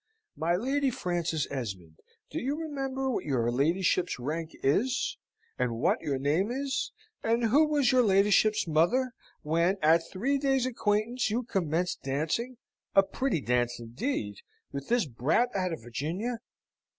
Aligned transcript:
My 0.35 0.55
Lady 0.55 0.89
Frances 0.89 1.45
Esmond, 1.51 1.99
do 2.31 2.39
you 2.41 2.55
remember 2.59 3.07
what 3.11 3.23
your 3.23 3.51
ladyship's 3.51 4.17
rank 4.17 4.49
is, 4.63 5.15
and 5.59 5.77
what 5.77 6.01
your 6.01 6.17
name 6.17 6.49
is, 6.49 6.91
and 7.21 7.43
who 7.43 7.67
was 7.67 7.91
your 7.91 8.01
ladyship's 8.01 8.67
mother, 8.67 9.13
when, 9.43 9.77
at 9.83 10.01
three 10.11 10.39
days' 10.39 10.65
acquaintance, 10.65 11.29
you 11.29 11.43
commence 11.43 11.93
dancing 11.93 12.57
a 12.95 13.03
pretty 13.03 13.41
dance, 13.41 13.79
indeed 13.79 14.37
with 14.71 14.87
this 14.87 15.05
brat 15.05 15.49
out 15.53 15.71
of 15.71 15.83
Virginia?" 15.83 16.39